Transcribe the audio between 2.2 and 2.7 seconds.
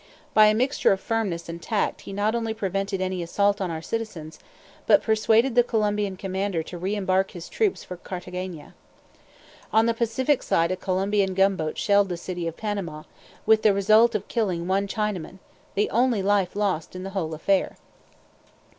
only